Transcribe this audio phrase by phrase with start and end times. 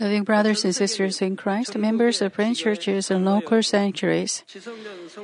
[0.00, 4.42] Loving brothers and sisters in Christ, members of branch churches and local sanctuaries,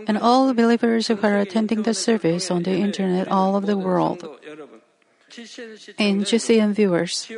[0.06, 4.22] and all believers who are attending the service on the internet all over the world,
[5.98, 7.30] and GCN viewers,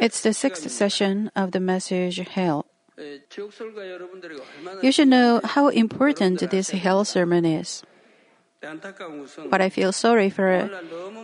[0.00, 2.66] it's the sixth session of the message Hell.
[4.82, 7.82] You should know how important this Hell sermon is.
[9.48, 10.68] What I feel sorry for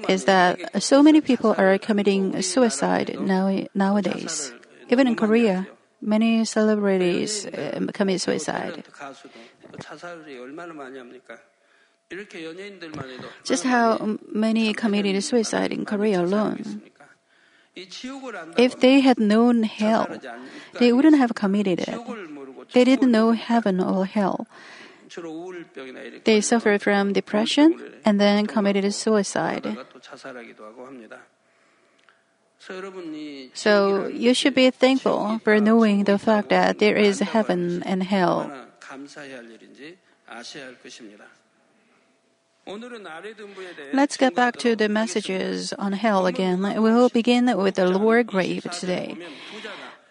[0.08, 4.52] is that so many people are committing suicide now, nowadays.
[4.88, 5.66] Even in Korea,
[6.00, 8.84] many celebrities uh, commit suicide.
[13.44, 16.82] Just how many committed suicide in Korea alone.
[18.56, 20.08] If they had known hell,
[20.78, 21.94] they wouldn't have committed it.
[22.72, 24.46] They didn't know heaven or hell.
[26.24, 29.66] They suffered from depression and then committed suicide.
[33.54, 38.50] So you should be thankful for knowing the fact that there is heaven and hell.
[43.92, 46.62] Let's get back to the messages on hell again.
[46.62, 49.16] We will begin with the lower grave today.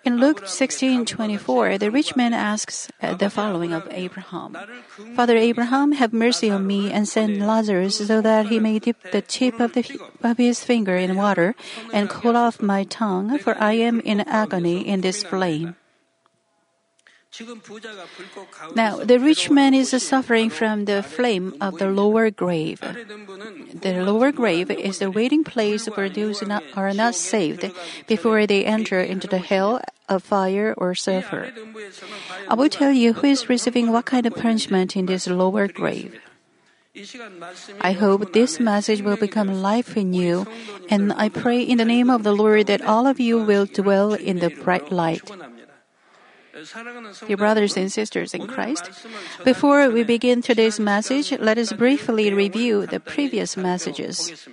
[0.05, 4.53] In Luke 16:24, the rich man asks uh, the following of Abraham:
[5.15, 9.25] Father Abraham, have mercy on me and send Lazarus so that he may dip the
[9.25, 9.81] tip of, the,
[10.21, 11.55] of his finger in water
[11.91, 15.75] and cool off my tongue, for I am in agony in this flame.
[18.75, 22.79] Now, the rich man is suffering from the flame of the lower grave.
[22.79, 27.71] The lower grave is the waiting place where those not, are not saved
[28.07, 31.51] before they enter into the hell of fire or sulfur.
[32.47, 36.19] I will tell you who is receiving what kind of punishment in this lower grave.
[37.81, 40.47] I hope this message will become life in you,
[40.89, 44.13] and I pray in the name of the Lord that all of you will dwell
[44.13, 45.29] in the bright light.
[47.27, 48.89] Dear brothers and sisters in Christ,
[49.43, 54.47] before we begin today's message, let us briefly review the previous messages.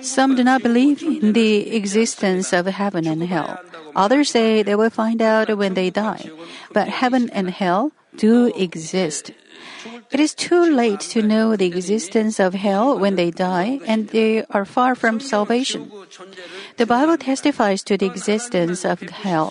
[0.00, 3.58] Some do not believe in the existence of heaven and hell.
[3.96, 6.30] Others say they will find out when they die.
[6.72, 9.32] But heaven and hell do exist.
[10.10, 14.44] It is too late to know the existence of hell when they die, and they
[14.50, 15.90] are far from salvation.
[16.76, 19.50] The Bible testifies to the existence of hell.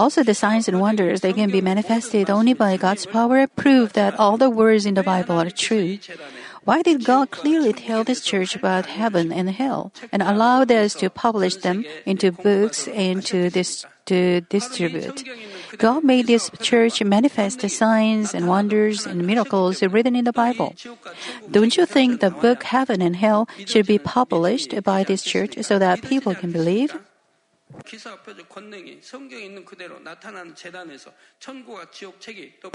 [0.00, 4.16] Also, the signs and wonders that can be manifested only by God's power prove that
[4.18, 5.98] all the words in the Bible are true.
[6.64, 11.10] Why did God clearly tell this church about heaven and hell and allow us to
[11.10, 15.20] publish them into books and to, dis- to distribute?
[15.76, 20.72] God made this church manifest the signs and wonders and miracles written in the Bible.
[21.50, 25.78] Don't you think the book Heaven and Hell should be published by this church so
[25.78, 26.96] that people can believe?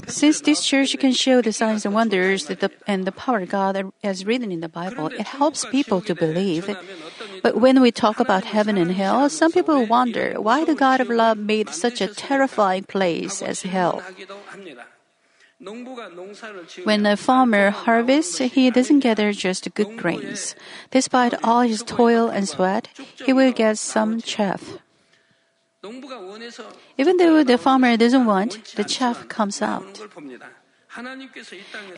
[0.08, 3.92] Since this church can show the signs and wonders the, and the power of God
[4.02, 6.68] as written in the Bible, it helps people to believe.
[7.42, 11.08] But when we talk about heaven and hell, some people wonder why the God of
[11.08, 14.02] love made such a terrifying place as hell.
[16.84, 20.54] When a farmer harvests, he doesn't gather just good grains.
[20.90, 22.88] Despite all his toil and sweat,
[23.24, 24.78] he will get some chaff.
[26.98, 29.84] Even though the farmer doesn't want, the chaff comes out.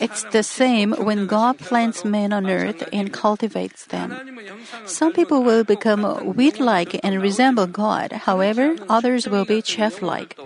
[0.00, 4.12] It's the same when God plants men on earth and cultivates them.
[4.86, 6.02] Some people will become
[6.34, 10.36] wheat like and resemble God, however, others will be chaff like.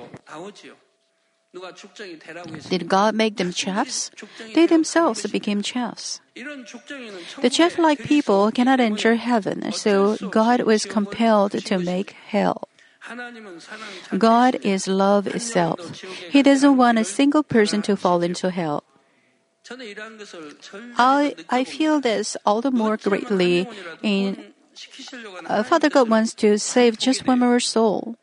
[2.69, 4.11] Did God make them chaffs?
[4.55, 6.21] They themselves became chaffs.
[6.35, 12.69] The chaff like people cannot enter heaven, so God was compelled to make hell.
[14.17, 16.01] God is love itself.
[16.31, 18.85] He doesn't want a single person to fall into hell.
[20.99, 23.69] I, I feel this all the more greatly
[24.03, 24.53] in
[25.47, 28.17] uh, Father God wants to save just one more soul.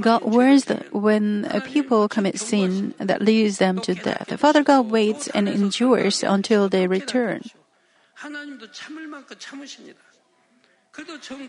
[0.00, 0.22] God
[0.64, 6.22] that when people commit sin that leads them to death, Father God waits and endures
[6.22, 7.42] until they return.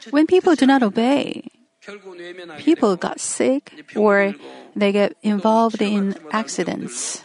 [0.10, 1.50] When people do not obey,
[2.58, 4.36] people got sick or
[4.76, 7.24] they get involved in accidents.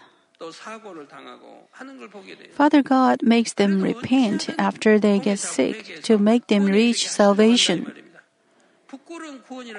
[2.52, 7.92] Father God makes them repent after they get sick to make them reach salvation.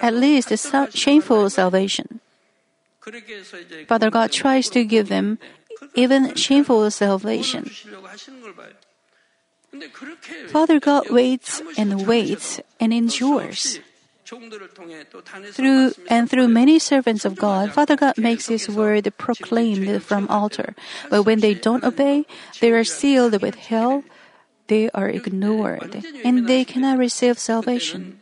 [0.02, 0.58] At least a
[0.92, 2.20] shameful salvation.
[3.88, 5.38] Father God tries to give them
[5.94, 7.70] even shameful salvation.
[10.48, 13.80] Father God waits and waits and endures.
[14.26, 20.74] Through and through many servants of God, Father God makes His word proclaimed from altar.
[21.10, 22.26] But when they don't obey,
[22.60, 24.04] they are sealed with hell.
[24.68, 28.20] They are ignored, and they cannot receive salvation.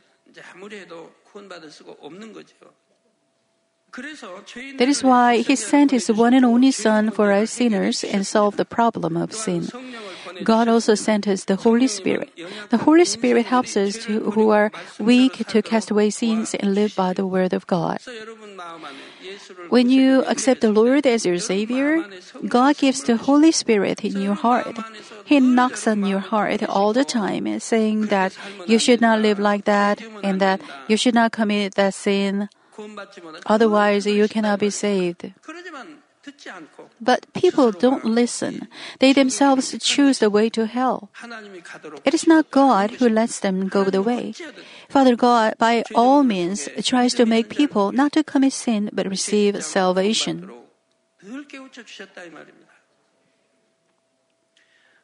[3.93, 8.57] That is why He sent His one and only Son for us sinners and solved
[8.57, 9.69] the problem of sin.
[10.43, 12.31] God also sent us the Holy Spirit.
[12.69, 16.95] The Holy Spirit helps us to, who are weak to cast away sins and live
[16.95, 17.99] by the Word of God.
[19.69, 22.03] When you accept the Lord as your Savior,
[22.47, 24.77] God gives the Holy Spirit in your heart.
[25.25, 28.35] He knocks on your heart all the time, saying that
[28.65, 32.49] you should not live like that and that you should not commit that sin.
[33.45, 35.33] Otherwise, you cannot be saved.
[37.01, 38.67] But people don't listen.
[38.99, 41.09] They themselves choose the way to hell.
[42.05, 44.33] It is not God who lets them go the way.
[44.89, 49.63] Father God, by all means, tries to make people not to commit sin but receive
[49.63, 50.49] salvation.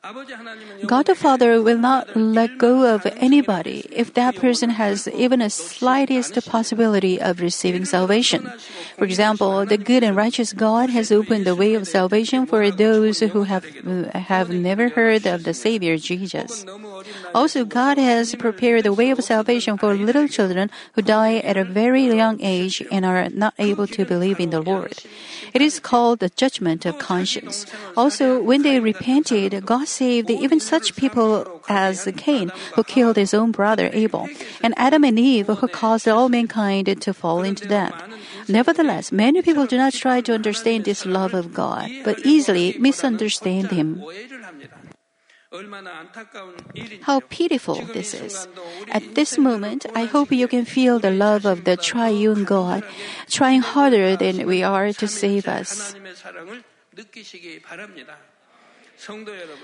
[0.02, 5.50] God the Father will not let go of anybody if that person has even a
[5.50, 8.50] slightest possibility of receiving salvation.
[8.98, 13.20] For example, the good and righteous God has opened the way of salvation for those
[13.20, 13.66] who have,
[14.16, 16.66] have never heard of the Savior Jesus.
[17.36, 21.66] Also, God has prepared the way of salvation for little children who die at a
[21.66, 25.04] very young age and are not able to believe in the Lord.
[25.54, 27.66] It is called the judgment of conscience.
[27.98, 33.52] Also, when they repented, God saved even such people as Cain, who killed his own
[33.52, 34.30] brother Abel,
[34.62, 37.94] and Adam and Eve, who caused all mankind to fall into death.
[38.48, 43.72] Nevertheless, many people do not try to understand this love of God, but easily misunderstand
[43.72, 44.02] Him.
[47.02, 48.48] How pitiful this is.
[48.92, 52.84] At this moment, I hope you can feel the love of the triune God,
[53.28, 55.96] trying harder than we are to save us.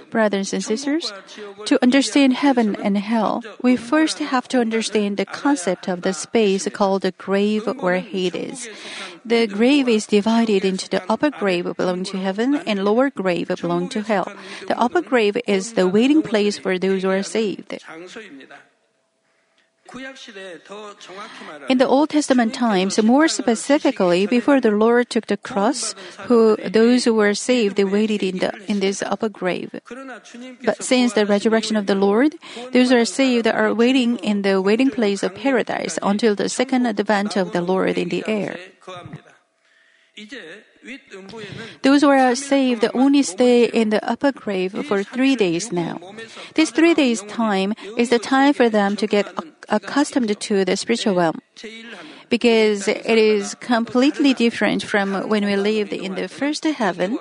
[0.10, 1.12] Brothers and sisters,
[1.66, 6.68] to understand heaven and hell, we first have to understand the concept of the space
[6.70, 8.70] called the grave or Hades.
[9.26, 13.90] The grave is divided into the upper grave belonging to heaven and lower grave belonging
[13.90, 14.32] to hell.
[14.68, 17.78] The upper grave is the waiting place for those who are saved.
[21.70, 25.96] In the Old Testament times, more specifically, before the Lord took the cross,
[26.28, 29.72] who those who were saved they waited in the in this upper grave.
[30.64, 32.36] But since the resurrection of the Lord,
[32.74, 36.86] those who are saved are waiting in the waiting place of paradise until the second
[36.86, 38.58] advent of the Lord in the air.
[41.82, 46.00] Those who are saved only stay in the upper grave for three days now.
[46.54, 49.26] This three days time is the time for them to get
[49.70, 51.42] accustomed to the spiritual realm.
[52.30, 57.18] Because it is completely different from when we lived in the first heaven,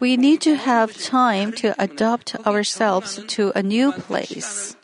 [0.00, 4.76] we need to have time to adapt ourselves to a new place.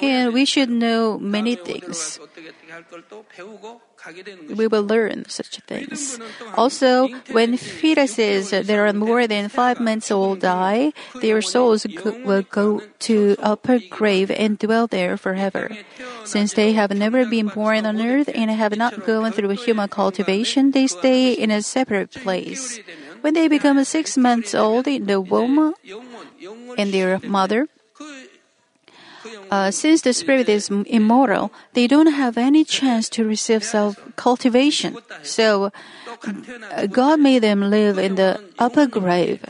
[0.00, 2.18] And we should know many things.
[4.54, 6.18] We will learn such things.
[6.54, 11.86] Also, when fetuses that are more than five months old die, their souls
[12.24, 15.76] will go to upper grave and dwell there forever.
[16.24, 20.70] Since they have never been born on earth and have not gone through human cultivation,
[20.70, 22.80] they stay in a separate place.
[23.20, 25.74] When they become six months old in the womb
[26.78, 27.66] and their mother,
[29.50, 34.96] uh, since the spirit is immortal, they don't have any chance to receive self cultivation.
[35.22, 35.70] So,
[36.70, 39.44] uh, God made them live in the upper grave.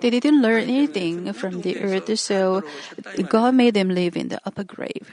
[0.00, 2.62] They didn't learn anything from the earth, so
[3.28, 5.08] God made them live in the upper grave.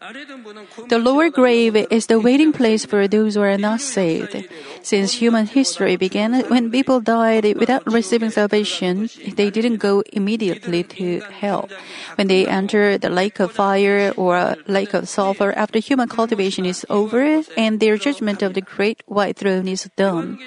[0.00, 4.46] The lower grave is the waiting place for those who are not saved.
[4.82, 11.20] Since human history began, when people died without receiving salvation, they didn't go immediately to
[11.34, 11.68] hell.
[12.14, 16.86] When they enter the lake of fire or lake of sulfur after human cultivation is
[16.88, 20.38] over and their judgment of the great white throne is done.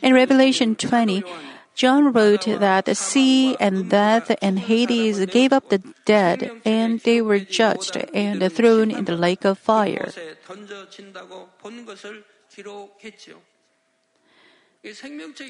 [0.00, 1.24] In Revelation 20,
[1.76, 7.20] John wrote that the sea and death and Hades gave up the dead, and they
[7.20, 10.08] were judged and thrown in the lake of fire.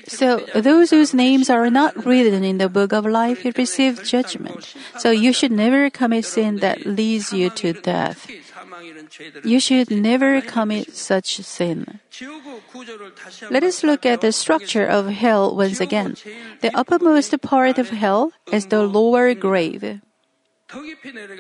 [0.09, 4.75] So those whose names are not written in the book of life will receive judgment.
[4.99, 8.31] So you should never commit sin that leads you to death.
[9.45, 12.01] You should never commit such sin.
[13.51, 16.17] Let us look at the structure of hell once again.
[16.61, 20.01] The uppermost part of hell is the lower grave.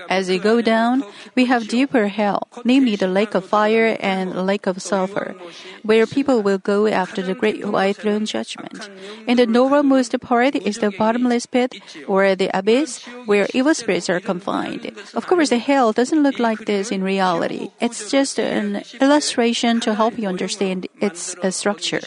[0.08, 1.02] As we go down,
[1.34, 5.34] we have deeper hell, namely the lake of fire and lake of sulfur,
[5.82, 8.88] where people will go after the great white throne judgment.
[9.26, 11.74] And the lowermost part is the bottomless pit,
[12.06, 14.92] or the abyss, where evil spirits are confined.
[15.14, 17.70] Of course, the hell doesn't look like this in reality.
[17.80, 22.00] It's just an illustration to help you understand its uh, structure.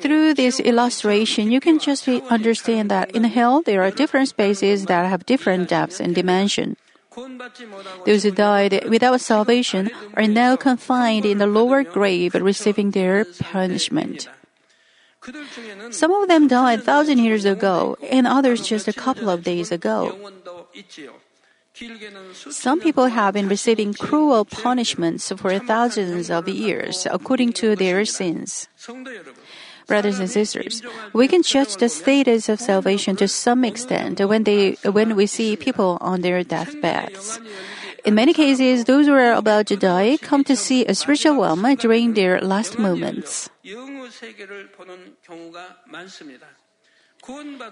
[0.00, 5.08] Through this illustration, you can just understand that in hell there are different spaces that
[5.08, 6.76] have different depths and dimension.
[8.04, 14.28] Those who died without salvation are now confined in the lower grave, receiving their punishment.
[15.90, 19.72] Some of them died a thousand years ago, and others just a couple of days
[19.72, 20.12] ago.
[22.50, 28.68] Some people have been receiving cruel punishments for thousands of years according to their sins.
[29.86, 34.78] Brothers and sisters, we can judge the status of salvation to some extent when they
[34.84, 37.40] when we see people on their deathbeds.
[38.04, 41.64] In many cases, those who are about to die come to see a spiritual realm
[41.76, 43.50] during their last moments.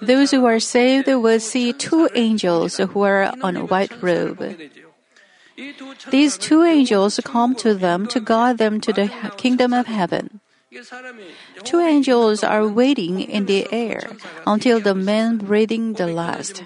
[0.00, 4.40] Those who are saved will see two angels who are on a white robe.
[6.10, 10.40] These two angels come to them to guide them to the kingdom of heaven.
[11.64, 14.16] Two angels are waiting in the air
[14.46, 16.64] until the man breathing the last.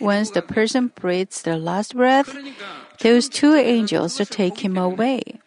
[0.00, 2.36] Once the person breathes the last breath,
[3.00, 5.40] those two angels take him away.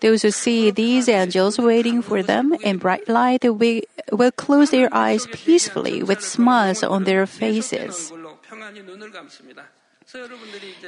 [0.00, 4.92] Those who see these angels waiting for them in bright light will, will close their
[4.92, 8.12] eyes peacefully with smiles on their faces.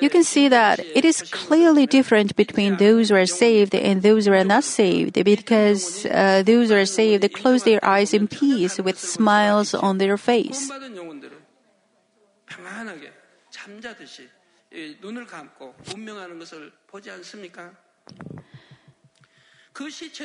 [0.01, 4.27] You can see that it is clearly different between those who are saved and those
[4.27, 8.79] who are not saved because uh, those who are saved close their eyes in peace
[8.79, 10.71] with smiles on their face.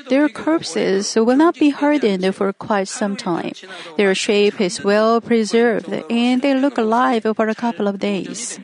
[0.09, 3.53] Their corpses will not be hardened for quite some time.
[3.97, 8.59] Their shape is well preserved and they look alive for a couple of days.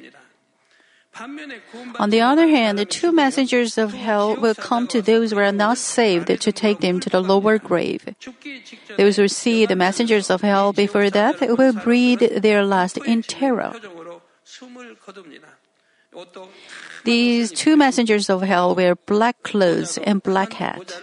[2.00, 5.52] On the other hand, the two messengers of hell will come to those who are
[5.52, 8.16] not saved to take them to the lower grave.
[8.98, 13.76] Those who see the messengers of hell before death will breathe their last in terror.
[17.04, 20.94] These two messengers of hell wear black clothes and black hat.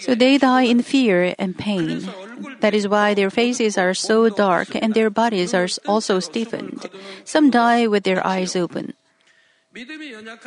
[0.00, 2.08] So they die in fear and pain.
[2.60, 6.88] That is why their faces are so dark and their bodies are also stiffened.
[7.24, 8.94] Some die with their eyes open.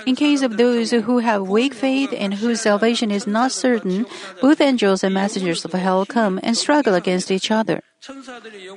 [0.05, 4.05] In case of those who have weak faith and whose salvation is not certain,
[4.41, 7.81] both angels and messengers of hell come and struggle against each other.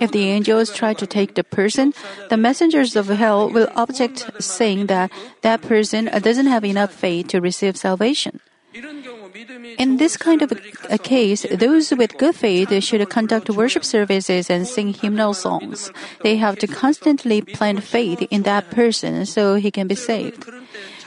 [0.01, 1.95] If the angels try to take the person,
[2.29, 5.11] the messengers of hell will object, saying that
[5.43, 8.41] that person doesn't have enough faith to receive salvation.
[8.75, 10.53] In this kind of
[10.89, 15.91] a case, those with good faith should conduct worship services and sing hymnal songs.
[16.23, 20.49] They have to constantly plant faith in that person so he can be saved.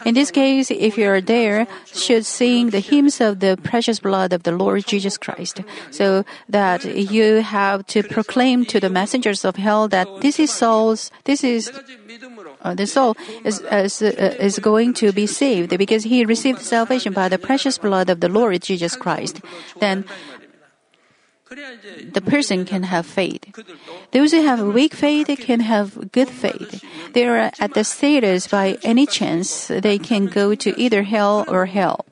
[0.06, 4.34] In this case, if you are there, should sing the hymns of the precious blood
[4.34, 9.56] of the Lord Jesus Christ, so that you have to proclaim to the messengers of
[9.56, 11.72] hell that this is Saul's, this is
[12.74, 17.30] the soul is, is, uh, is going to be saved because he received salvation by
[17.30, 19.42] the precious blood of the Lord Jesus Christ.
[19.80, 20.06] Then
[22.12, 23.44] the person can have faith.
[24.12, 26.84] Those who have weak faith can have good faith.
[27.14, 31.68] They are at the status by any chance they can go to either hell or
[31.68, 32.06] hell.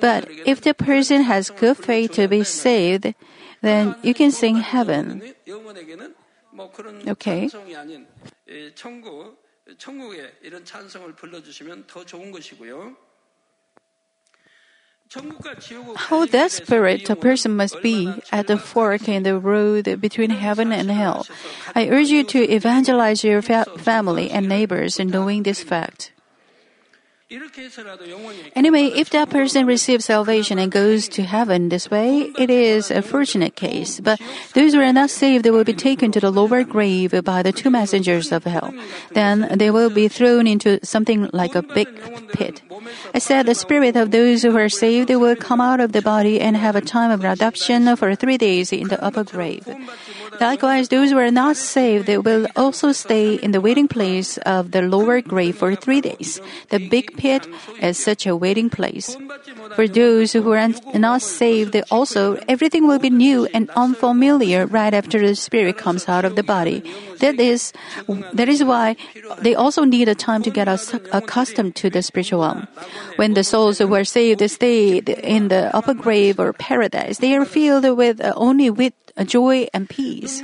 [0.00, 3.14] But if the person has good faith to be saved,
[3.62, 5.22] then you can sing heaven.
[7.08, 7.50] Okay.
[9.77, 12.95] 천국에 이런 찬성을 불러주시면 더 좋은 것이고요.
[15.11, 20.91] How desperate a person must be at the fork in the road between heaven and
[20.91, 21.25] hell.
[21.73, 26.11] I urge you to evangelize your fa- family and neighbors in knowing this fact.
[28.54, 33.02] Anyway, if that person receives salvation and goes to heaven this way, it is a
[33.02, 34.00] fortunate case.
[34.00, 34.20] But
[34.54, 37.52] those who are not saved they will be taken to the lower grave by the
[37.52, 38.72] two messengers of hell.
[39.12, 41.88] Then they will be thrown into something like a big
[42.32, 42.62] pit.
[43.14, 46.40] I said the spirit of those who are saved will come out of the body
[46.40, 49.66] and have a time of adoption for three days in the upper grave.
[50.40, 54.72] Likewise, those who are not saved they will also stay in the waiting place of
[54.72, 56.40] the lower grave for three days.
[56.70, 57.46] The big pit
[57.80, 59.16] is such a waiting place.
[59.74, 65.18] For those who are not saved, also, everything will be new and unfamiliar right after
[65.18, 66.82] the spirit comes out of the body.
[67.20, 67.72] That is,
[68.32, 68.96] that is why
[69.40, 72.62] they also need a time to get accustomed to the spiritual.
[73.16, 77.44] When the souls who are saved stay in the upper grave or paradise, they are
[77.44, 78.92] filled with only with
[79.22, 80.42] joy and peace.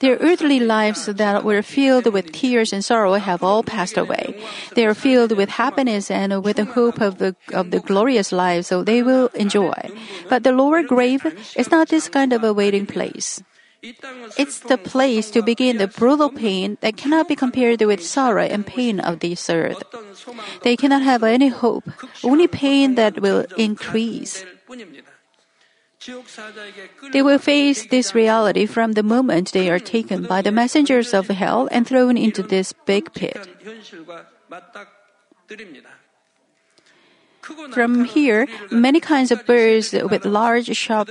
[0.00, 4.34] Their earthly lives that were filled with tears and sorrow have all passed away.
[4.74, 8.66] They are filled with happiness and with the hope of the, of the glorious life,
[8.66, 9.74] so they will enjoy.
[10.28, 11.24] But the lower grave
[11.56, 13.40] is not this kind of a waiting place.
[13.80, 18.66] It's the place to begin the brutal pain that cannot be compared with sorrow and
[18.66, 19.82] pain of this earth.
[20.64, 21.88] They cannot have any hope,
[22.24, 24.44] only pain that will increase.
[27.12, 31.28] They will face this reality from the moment they are taken by the messengers of
[31.28, 33.36] hell and thrown into this big pit.
[37.72, 41.08] From here, many kinds of birds with large sharp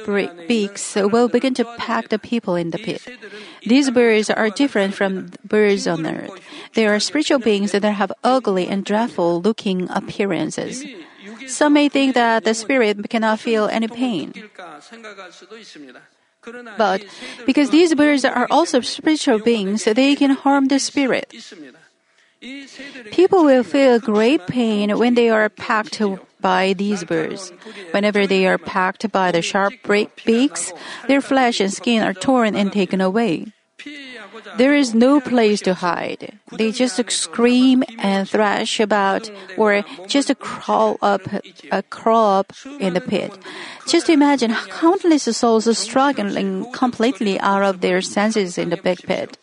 [0.48, 3.02] beaks will begin to pack the people in the pit.
[3.66, 6.38] These birds are different from birds on earth.
[6.76, 10.86] They are spiritual beings that have ugly and dreadful looking appearances.
[11.48, 14.34] Some may think that the spirit cannot feel any pain.
[16.78, 17.04] But
[17.46, 21.34] because these birds are also spiritual beings, they can harm the spirit.
[23.12, 26.02] People will feel great pain when they are packed
[26.40, 27.52] by these birds.
[27.92, 29.74] Whenever they are packed by the sharp
[30.26, 30.72] beaks,
[31.08, 33.48] their flesh and skin are torn and taken away.
[34.58, 36.40] There is no place to hide.
[36.52, 41.22] They just scream and thrash about or just crawl up,
[41.72, 43.38] uh, crawl up in the pit.
[43.88, 49.38] Just imagine countless souls struggling completely out of their senses in the big pit.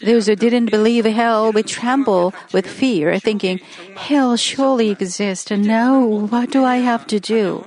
[0.00, 3.60] Those who didn't believe hell would tremble with fear, thinking,
[3.94, 5.50] Hell surely exists.
[5.50, 7.66] And now, what do I have to do?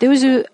[0.00, 0.44] Those who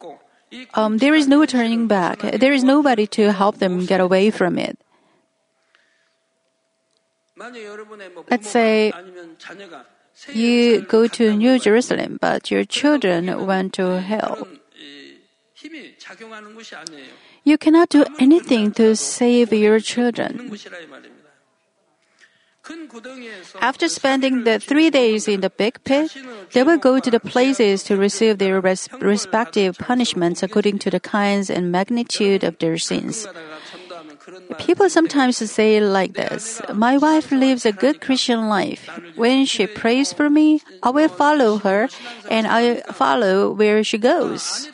[0.75, 2.21] um, there is no turning back.
[2.21, 4.79] There is nobody to help them get away from it.
[8.31, 8.93] Let's say
[10.35, 14.49] you go to New Jerusalem, but your children went to hell.
[17.45, 20.51] You cannot do anything to save your children.
[23.61, 26.17] After spending the three days in the big pit,
[26.53, 31.01] they will go to the places to receive their res- respective punishments according to the
[31.01, 33.27] kinds and magnitude of their sins.
[34.59, 38.89] People sometimes say like this My wife lives a good Christian life.
[39.17, 41.89] When she prays for me, I will follow her
[42.31, 44.69] and I follow where she goes.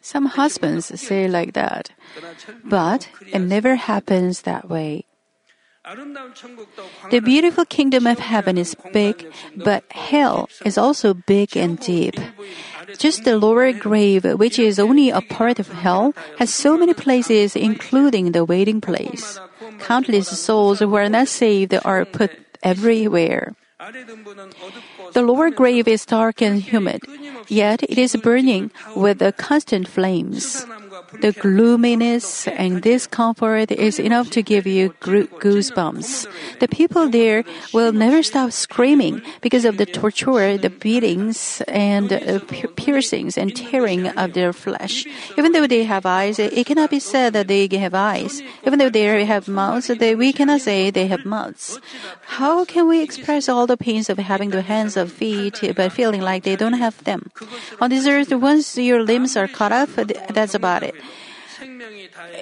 [0.00, 1.90] Some husbands say like that,
[2.64, 5.04] but it never happens that way.
[7.10, 9.24] The beautiful kingdom of heaven is big,
[9.56, 12.16] but hell is also big and deep.
[12.98, 17.54] Just the lower grave, which is only a part of hell, has so many places,
[17.54, 19.38] including the waiting place.
[19.78, 22.32] Countless souls who are not saved are put
[22.64, 23.54] everywhere.
[25.12, 27.02] The lower grave is dark and humid,
[27.48, 30.66] yet it is burning with the constant flames.
[31.20, 36.28] The gloominess and discomfort is enough to give you goosebumps.
[36.60, 42.40] The people there will never stop screaming because of the torture, the beatings, and uh,
[42.76, 45.06] piercings and tearing of their flesh.
[45.36, 48.42] Even though they have eyes, it cannot be said that they have eyes.
[48.66, 51.80] Even though they have mouths, they, we cannot say they have mouths.
[52.22, 56.22] How can we express all the pains of having the hands of feet but feeling
[56.22, 57.30] like they don't have them?
[57.80, 60.85] On this earth, once your limbs are cut off, that's about it.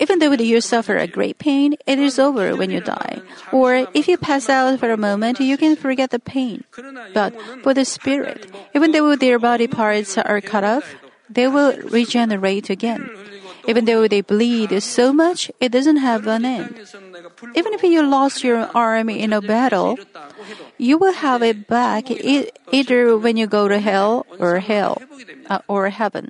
[0.00, 3.22] Even though you suffer a great pain, it is over when you die.
[3.52, 6.64] Or if you pass out for a moment, you can forget the pain.
[7.14, 10.96] But for the spirit, even though their body parts are cut off,
[11.30, 13.08] they will regenerate again.
[13.66, 16.80] Even though they bleed so much, it doesn't have an end.
[17.54, 19.98] Even if you lost your arm in a battle,
[20.78, 25.00] you will have it back e- either when you go to hell or hell
[25.46, 26.28] uh, or heaven.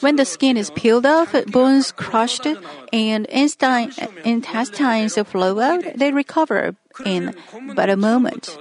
[0.00, 2.46] When the skin is peeled off, bones crushed,
[2.92, 3.26] and
[4.24, 7.34] intestines flow out, they recover in
[7.74, 8.56] but a moment.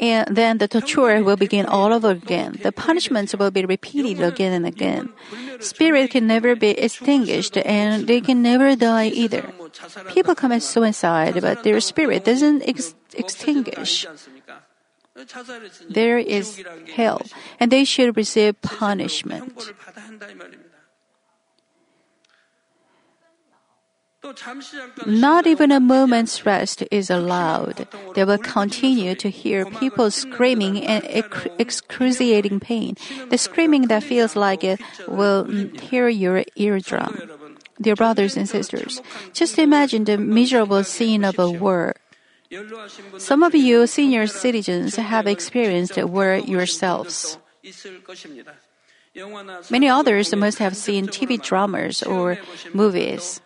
[0.00, 2.58] And then the torture will begin all over again.
[2.62, 5.10] The punishments will be repeated again and again.
[5.60, 9.52] Spirit can never be extinguished and they can never die either.
[10.12, 14.06] People commit suicide, but their spirit doesn't ex- extinguish.
[15.90, 16.62] There is
[16.94, 17.22] hell,
[17.58, 19.50] and they should receive punishment.
[25.06, 27.86] Not even a moment's rest is allowed.
[28.14, 31.04] They will continue to hear people screaming and
[31.58, 32.96] excruciating pain.
[33.30, 37.30] The screaming that feels like it will tear your eardrum.
[37.80, 39.00] Dear brothers and sisters,
[39.32, 41.94] just imagine the miserable scene of a war.
[43.18, 47.38] Some of you senior citizens have experienced war yourselves.
[49.70, 52.38] Many others must have seen TV dramas or
[52.74, 53.40] movies.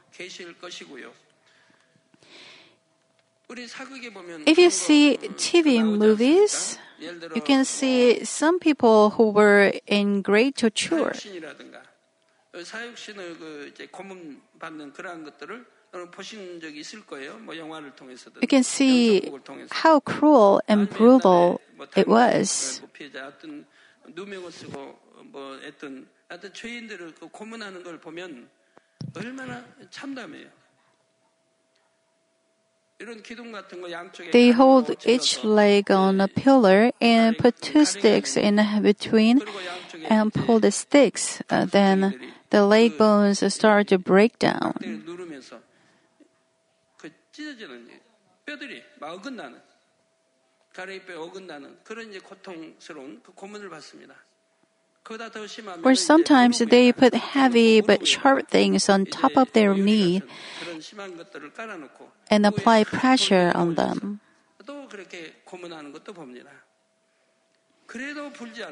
[4.47, 6.79] If you see TV movies,
[7.35, 11.13] you can see some people who were in great torture.
[18.41, 19.33] You can see
[19.71, 21.61] how cruel and brutal
[21.97, 22.81] it was.
[34.33, 39.43] They hold each leg on a pillar and put two sticks in between
[40.09, 41.43] and pull the sticks.
[41.51, 42.15] Uh, then
[42.51, 44.79] the leg bones start to break down.
[55.85, 60.23] Or sometimes they put heavy but sharp things on top of their knee
[62.31, 64.21] and apply pressure on them.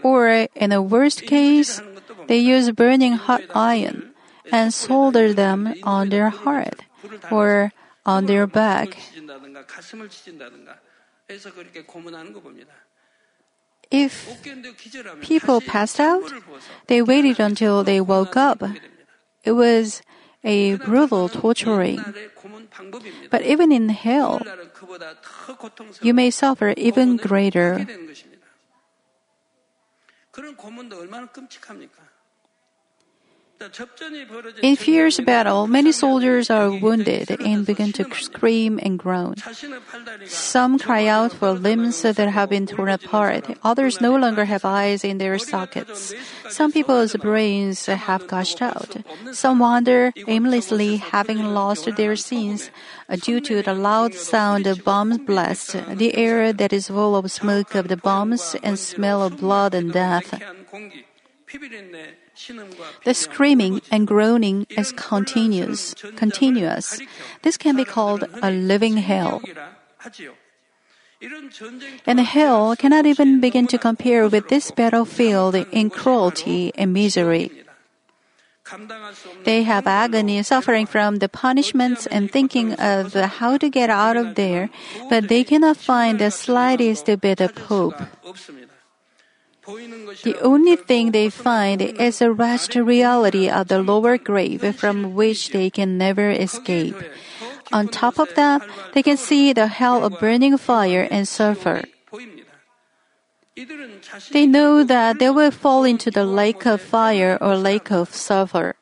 [0.02, 1.82] Or, in the worst case,
[2.26, 4.14] they use burning hot iron
[4.52, 6.80] and solder them on their heart
[7.30, 7.72] or
[8.06, 8.96] on their back.
[13.90, 14.30] If
[15.20, 16.22] people passed out,
[16.86, 18.62] they waited until they woke up.
[19.42, 20.02] It was
[20.44, 21.98] a brutal torturing.
[23.30, 24.40] But even in hell,
[26.00, 27.86] you may suffer even greater.
[34.62, 39.34] In fierce battle, many soldiers are wounded and begin to scream and groan.
[40.24, 43.44] Some cry out for limbs that have been torn apart.
[43.62, 46.14] Others no longer have eyes in their sockets.
[46.48, 48.96] Some people's brains have gushed out.
[49.32, 52.70] Some wander aimlessly, having lost their sins
[53.10, 57.30] uh, due to the loud sound of bomb blasts, the air that is full of
[57.30, 60.32] smoke of the bombs and smell of blood and death.
[63.04, 65.94] The screaming and groaning is continuous.
[66.16, 67.00] Continuous.
[67.42, 69.42] This can be called a living hell.
[72.06, 77.50] And the hell cannot even begin to compare with this battlefield in cruelty and misery.
[79.44, 84.36] They have agony, suffering from the punishments and thinking of how to get out of
[84.36, 84.70] there,
[85.10, 88.00] but they cannot find the slightest bit of hope.
[90.22, 95.50] The only thing they find is a wretched reality of the lower grave from which
[95.50, 96.96] they can never escape.
[97.72, 98.62] On top of that,
[98.94, 101.82] they can see the hell of burning fire and sulfur.
[104.30, 108.74] They know that they will fall into the lake of fire or lake of sulfur.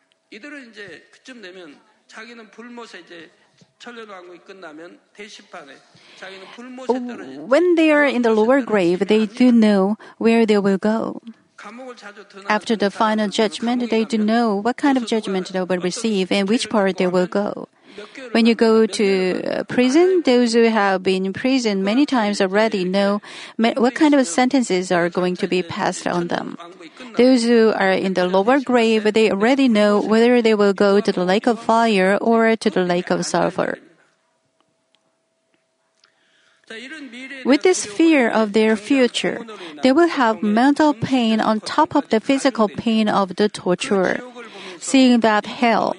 [7.46, 11.22] When they are in the lower grave, they do know where they will go.
[12.48, 16.48] After the final judgment, they do know what kind of judgment they will receive and
[16.48, 17.68] which part they will go.
[18.32, 22.84] When you go to uh, prison, those who have been in prison many times already
[22.84, 23.20] know
[23.56, 26.56] what kind of sentences are going to be passed on them.
[27.16, 31.12] Those who are in the lower grave, they already know whether they will go to
[31.12, 33.78] the lake of fire or to the lake of sulfur.
[37.44, 39.40] With this fear of their future,
[39.82, 44.20] they will have mental pain on top of the physical pain of the torture.
[44.80, 45.94] seeing that hell.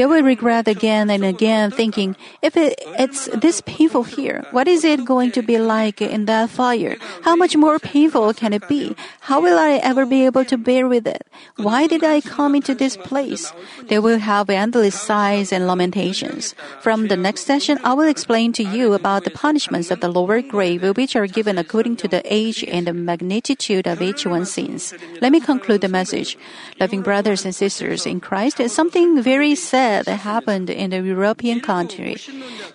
[0.00, 4.82] They will regret again and again, thinking, if it, it's this painful here, what is
[4.82, 6.96] it going to be like in that fire?
[7.20, 8.96] How much more painful can it be?
[9.20, 11.26] How will I ever be able to bear with it?
[11.56, 13.52] Why did I come into this place?
[13.88, 16.54] They will have endless sighs and lamentations.
[16.80, 20.40] From the next session, I will explain to you about the punishments of the lower
[20.40, 24.94] grave, which are given according to the age and the magnitude of each one's sins.
[25.20, 26.38] Let me conclude the message.
[26.80, 32.16] Loving brothers and sisters in Christ, something very sad happened in the European country.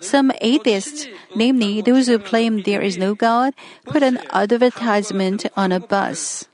[0.00, 5.80] Some atheists, namely those who claim there is no God, put an advertisement on a
[5.80, 6.46] bus.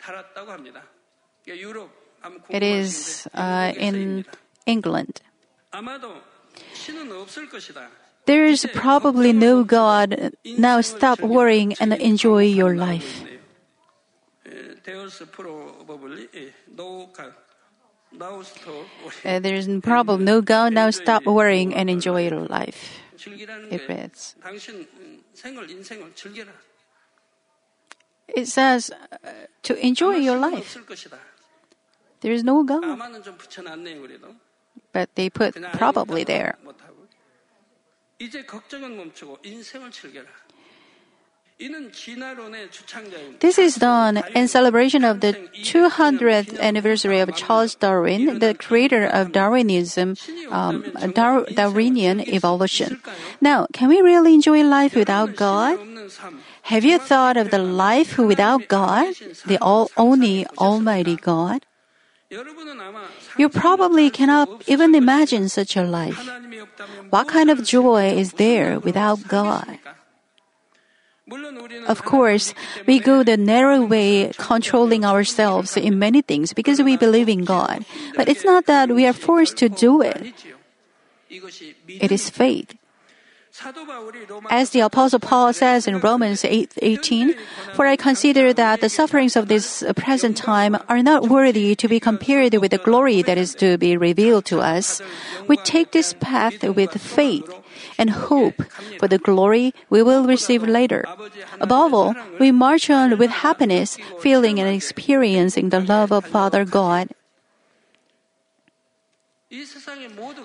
[2.49, 4.25] It is uh, in
[4.67, 5.21] England.
[8.27, 10.33] There is probably no God.
[10.45, 13.25] Now stop worrying and enjoy your life.
[18.21, 20.73] Uh, there is probably no God.
[20.73, 23.01] Now stop worrying and enjoy your life.
[23.71, 24.35] It reads.
[28.29, 29.31] It says uh,
[29.63, 30.77] to enjoy your life.
[32.21, 32.99] There is no God.
[34.93, 36.57] But they put probably there.
[43.41, 49.33] This is done in celebration of the 200th anniversary of Charles Darwin, the creator of
[49.33, 50.17] Darwinism,
[50.51, 53.01] um, Dar- Darwinian evolution.
[53.41, 55.79] Now, can we really enjoy life without God?
[56.73, 59.15] Have you thought of the life without God,
[59.47, 61.67] the all only Almighty God?
[63.39, 66.17] You probably cannot even imagine such a life.
[67.11, 69.79] What kind of joy is there without God?
[71.87, 72.55] Of course,
[72.87, 77.85] we go the narrow way, controlling ourselves in many things because we believe in God.
[78.17, 80.35] But it's not that we are forced to do it.
[81.31, 82.75] It is faith.
[84.49, 87.37] As the apostle Paul says in Romans 8:18,
[87.75, 92.01] for I consider that the sufferings of this present time are not worthy to be
[92.01, 95.05] compared with the glory that is to be revealed to us.
[95.47, 97.45] We take this path with faith
[97.99, 98.63] and hope
[98.99, 101.05] for the glory we will receive later.
[101.61, 107.09] Above all, we march on with happiness, feeling and experiencing the love of Father God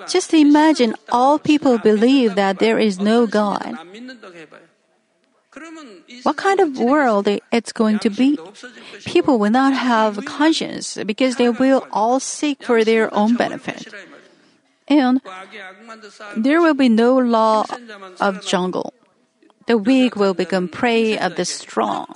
[0.07, 3.77] just imagine all people believe that there is no God.
[6.23, 8.37] What kind of world it's going to be?
[9.05, 13.87] People will not have conscience because they will all seek for their own benefit.
[14.87, 15.21] And
[16.37, 17.65] there will be no law
[18.19, 18.93] of jungle.
[19.67, 22.07] The weak will become prey of the strong.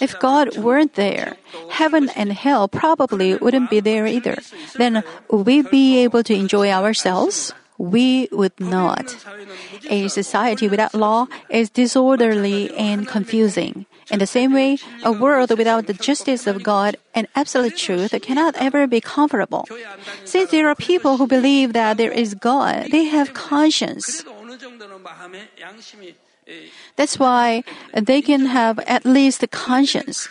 [0.00, 1.36] If God weren't there,
[1.70, 4.38] heaven and hell probably wouldn't be there either.
[4.76, 7.52] Then would we be able to enjoy ourselves?
[7.78, 9.16] We would not.
[9.90, 13.86] A society without law is disorderly and confusing.
[14.10, 18.54] In the same way, a world without the justice of God and absolute truth cannot
[18.56, 19.66] ever be comfortable.
[20.24, 24.24] Since there are people who believe that there is God, they have conscience.
[26.96, 27.64] That's why
[27.94, 30.28] they can have at least a conscience.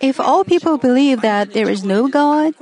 [0.00, 2.54] If all people believe that there is no God,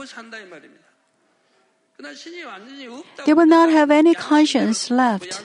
[3.25, 5.41] they will not have any conscience left.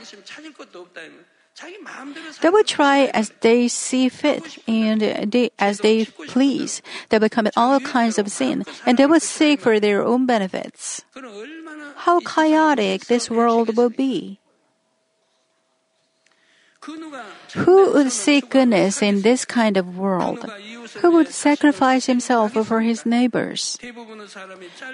[2.41, 6.81] They will try as they see fit and they, as they please.
[7.09, 11.05] They will commit all kinds of sin and they will seek for their own benefits.
[12.03, 14.40] How chaotic this world will be.
[17.53, 20.43] Who would seek goodness in this kind of world?
[21.01, 23.77] Who would sacrifice himself for his neighbors?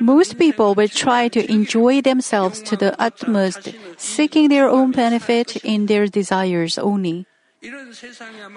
[0.01, 5.85] Most people will try to enjoy themselves to the utmost, seeking their own benefit in
[5.85, 7.25] their desires only.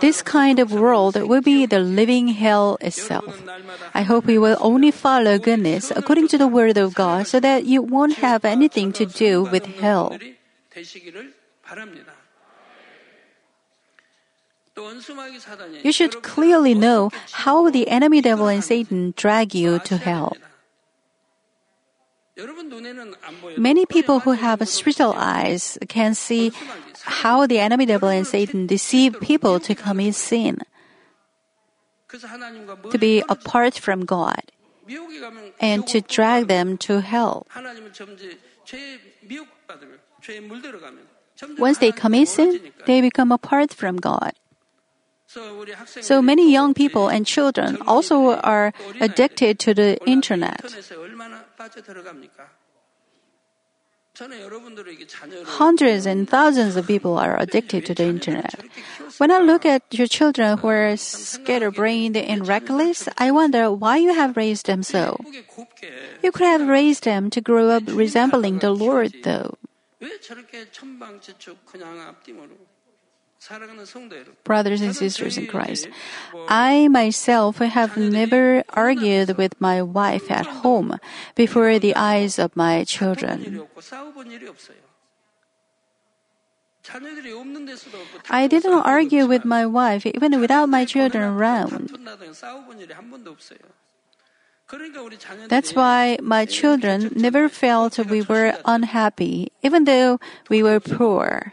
[0.00, 3.40] This kind of world will be the living hell itself.
[3.94, 7.64] I hope you will only follow goodness according to the word of God so that
[7.64, 10.18] you won't have anything to do with hell.
[15.82, 20.36] You should clearly know how the enemy devil and Satan drag you to hell.
[23.58, 26.52] Many people who have spiritual eyes can see
[27.02, 30.58] how the enemy devil and Satan deceive people to commit sin,
[32.08, 34.40] to be apart from God,
[35.60, 37.46] and to drag them to hell.
[41.58, 44.32] Once they commit sin, they become apart from God.
[45.30, 50.66] So many young people and children also are addicted to the internet.
[55.46, 58.58] Hundreds and thousands of people are addicted to the internet.
[59.18, 64.12] When I look at your children who are scatterbrained and reckless, I wonder why you
[64.12, 65.16] have raised them so.
[66.22, 69.56] You could have raised them to grow up resembling the Lord, though.
[74.44, 75.88] Brothers and sisters in Christ,
[76.48, 81.00] I myself have never argued with my wife at home
[81.34, 83.64] before the eyes of my children.
[88.28, 91.96] I didn't argue with my wife even without my children around.
[95.48, 101.52] That's why my children never felt we were unhappy, even though we were poor.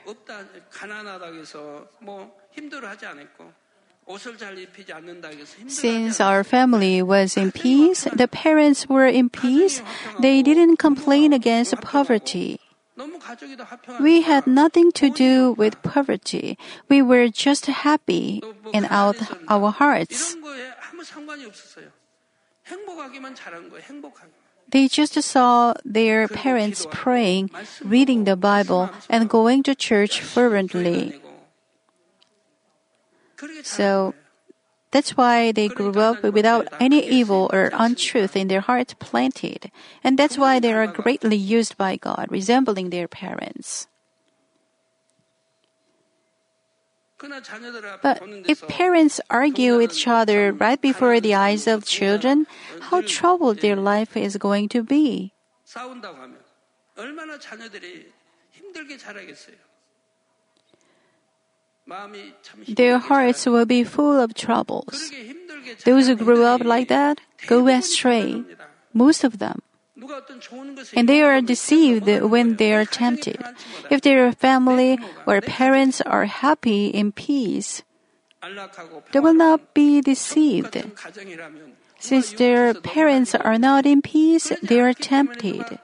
[5.67, 9.81] Since our family was in peace, the parents were in peace,
[10.19, 12.59] they didn't complain against poverty.
[13.99, 16.57] We had nothing to do with poverty.
[16.89, 18.41] We were just happy
[18.73, 19.13] in our,
[19.47, 20.35] our hearts.
[24.69, 27.51] They just saw their parents praying,
[27.83, 31.21] reading the Bible, and going to church fervently.
[33.63, 34.13] So
[34.91, 39.71] that's why they grew up without any evil or untruth in their hearts planted.
[40.03, 43.87] And that's why they are greatly used by God, resembling their parents.
[48.03, 52.45] But if parents argue with each other right before the eyes of children,
[52.89, 55.33] how troubled their life is going to be.
[62.67, 65.11] Their hearts will be full of troubles.
[65.85, 68.43] Those who grew up like that go astray,
[68.93, 69.61] most of them.
[70.95, 73.41] And they are deceived when they are tempted.
[73.89, 77.81] If their family or parents are happy in peace,
[79.11, 80.77] they will not be deceived.
[81.99, 85.79] Since their parents are not in peace, they are tempted.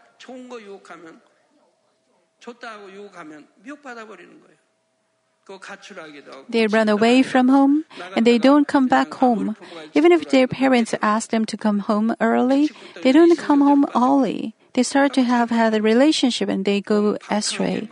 [6.50, 9.58] They run away from home and they don't come back home.
[9.94, 12.70] Even if their parents ask them to come home early,
[13.04, 14.56] they don't come home early.
[14.74, 17.90] They start to have had a relationship and they go astray.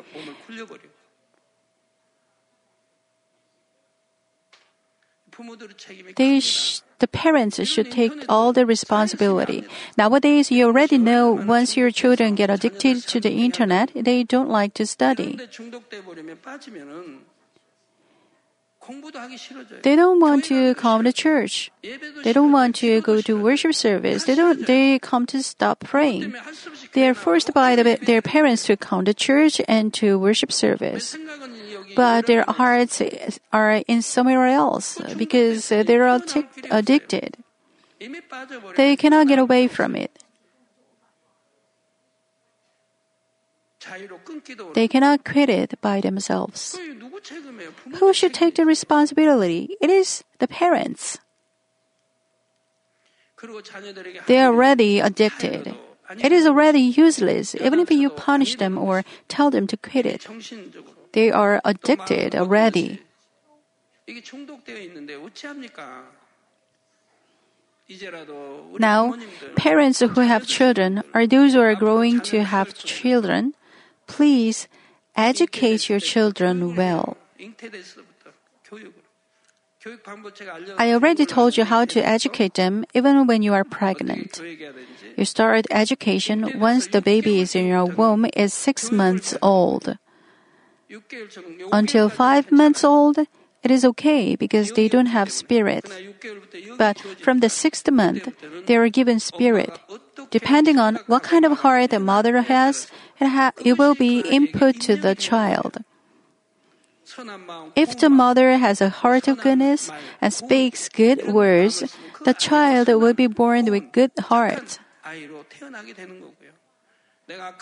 [6.15, 9.65] They sh- the parents should take all the responsibility.
[9.97, 14.73] Nowadays, you already know once your children get addicted to the internet, they don't like
[14.75, 15.39] to study.
[19.83, 21.71] They don't want to come to church.
[22.23, 24.25] They don't want to go to worship service.
[24.25, 24.65] They don't.
[24.65, 26.33] They come to stop praying.
[26.93, 31.15] They are forced by the, their parents to come to church and to worship service.
[31.95, 33.01] But their hearts
[33.53, 36.07] are in somewhere else because they're
[36.71, 37.37] addicted.
[38.75, 40.11] They cannot get away from it.
[44.73, 46.77] They cannot quit it by themselves.
[47.99, 49.77] Who should take the responsibility?
[49.81, 51.19] It is the parents.
[54.27, 55.75] They are already addicted.
[56.19, 60.27] It is already useless, even if you punish them or tell them to quit it.
[61.13, 63.01] They are addicted already.
[68.79, 69.15] Now,
[69.55, 73.53] parents who have children are those who are growing to have children,
[74.11, 74.67] please
[75.15, 77.15] educate your children well.
[80.77, 84.39] I already told you how to educate them even when you are pregnant.
[85.17, 89.97] You start education once the baby is in your womb is six months old.
[91.71, 93.17] Until five months old,
[93.63, 95.87] it is okay because they don't have spirit.
[96.77, 98.27] But from the sixth month,
[98.67, 99.71] they are given spirit.
[100.29, 102.87] Depending on what kind of heart the mother has,
[103.19, 105.83] it, ha- it will be input to the child.
[107.75, 111.83] If the mother has a heart of goodness and speaks good words,
[112.23, 114.79] the child will be born with good heart.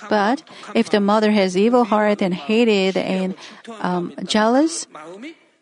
[0.09, 0.43] But
[0.73, 3.35] if the mother has evil heart and hated and
[3.79, 4.87] um, jealous,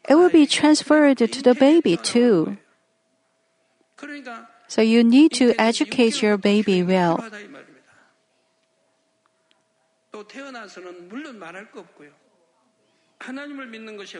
[0.07, 2.57] it will be transferred to the baby too.
[4.67, 7.23] So you need to educate your baby well.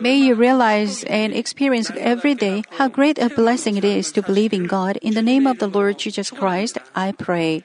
[0.00, 4.52] May you realize and experience every day how great a blessing it is to believe
[4.52, 4.96] in God.
[4.98, 7.64] In the name of the Lord Jesus Christ, I pray.